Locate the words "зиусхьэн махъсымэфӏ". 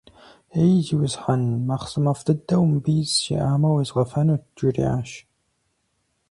0.85-2.21